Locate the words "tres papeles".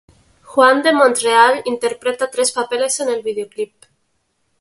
2.31-2.99